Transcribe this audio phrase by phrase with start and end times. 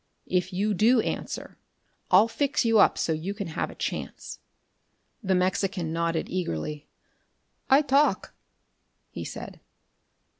[0.25, 1.59] If you do answer,
[2.09, 4.39] I'll fix you up so you can have a chance."
[5.21, 6.87] The Mexican nodded eagerly.
[7.69, 8.33] "I talk,"
[9.11, 9.59] he said.